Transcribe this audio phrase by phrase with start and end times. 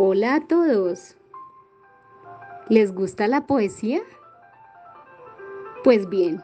[0.00, 1.16] Hola a todos.
[2.68, 4.00] ¿Les gusta la poesía?
[5.82, 6.40] Pues bien,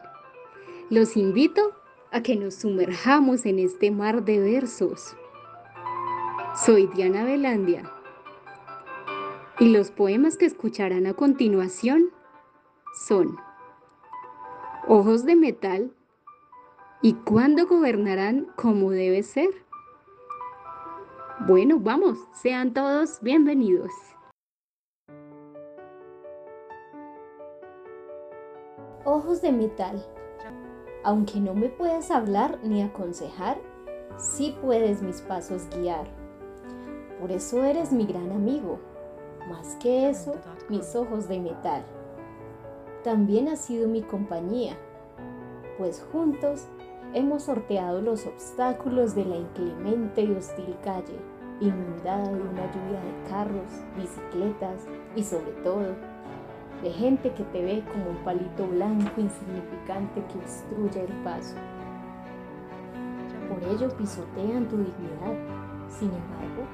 [0.89, 1.71] los invito
[2.11, 5.15] a que nos sumerjamos en este mar de versos.
[6.65, 7.89] Soy Diana Velandia
[9.61, 12.09] y los poemas que escucharán a continuación
[13.07, 13.37] son
[14.85, 15.93] Ojos de Metal
[17.01, 19.64] y ¿Cuándo gobernarán como debe ser?
[21.41, 23.91] Bueno, vamos, sean todos bienvenidos.
[29.03, 30.01] Ojos de metal.
[31.03, 33.59] Aunque no me puedes hablar ni aconsejar,
[34.17, 36.07] sí puedes mis pasos guiar.
[37.19, 38.79] Por eso eres mi gran amigo.
[39.49, 40.35] Más que eso,
[40.69, 41.83] mis ojos de metal.
[43.03, 44.77] También has sido mi compañía,
[45.77, 46.69] pues juntos
[47.15, 51.17] hemos sorteado los obstáculos de la inclemente y hostil calle,
[51.61, 55.95] inundada de una lluvia de carros, bicicletas y sobre todo
[56.83, 61.55] de gente que te ve como un palito blanco insignificante que obstruye el paso.
[63.47, 65.37] Por ello pisotean tu dignidad.
[65.87, 66.67] Sin embargo,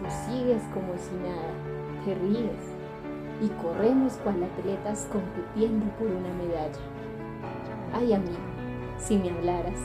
[0.00, 1.52] tú sigues como si nada,
[2.04, 2.74] te ríes
[3.40, 6.80] y corremos cual atletas compitiendo por una medalla.
[7.94, 8.55] Ay amigo,
[8.98, 9.78] si me hablaras.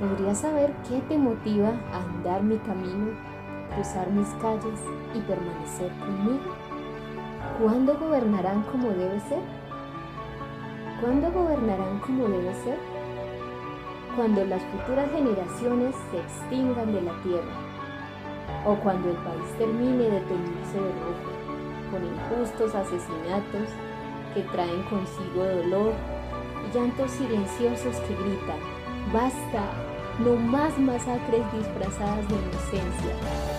[0.00, 3.12] ¿Podrías saber qué te motiva a andar mi camino,
[3.74, 4.80] cruzar mis calles
[5.14, 6.52] y permanecer conmigo?
[7.62, 9.40] ¿Cuándo gobernarán como debe ser?
[11.00, 12.78] ¿Cuándo gobernarán como debe ser?
[14.16, 17.54] Cuando las futuras generaciones se extingan de la tierra
[18.66, 21.36] o cuando el país termine de teñirse de rojo
[21.90, 23.68] con injustos asesinatos
[24.34, 25.92] que traen consigo dolor
[26.76, 28.60] llantos silenciosos que gritan,
[29.10, 29.62] basta,
[30.18, 33.55] no más masacres disfrazadas de inocencia,